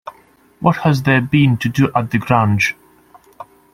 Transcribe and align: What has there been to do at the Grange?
What 0.61 0.77
has 0.77 1.03
there 1.03 1.21
been 1.21 1.57
to 1.57 1.69
do 1.69 1.91
at 1.93 2.09
the 2.09 2.17
Grange? 2.17 2.75